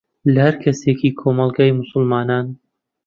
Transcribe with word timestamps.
لە 0.33 0.39
هەر 0.45 0.55
کەسێکی 0.63 1.15
کۆمەڵگەی 1.19 1.75
موسڵمانان 1.77 2.47